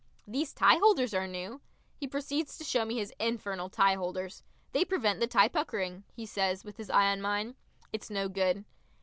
"These 0.27 0.55
tie 0.55 0.77
holders 0.77 1.13
are 1.13 1.27
new." 1.27 1.61
He 1.95 2.07
proceeds 2.07 2.57
to 2.57 2.63
show 2.63 2.85
me 2.85 2.97
his 2.97 3.13
infernal 3.19 3.69
tie 3.69 3.93
holders. 3.93 4.41
"They 4.71 4.83
prevent 4.83 5.19
the 5.19 5.27
tie 5.27 5.47
puckering," 5.47 6.05
he 6.11 6.25
says 6.25 6.63
with 6.65 6.77
his 6.77 6.89
eye 6.89 7.11
on 7.11 7.21
mine. 7.21 7.55
It's 7.93 8.09
no 8.09 8.27
good. 8.27 8.65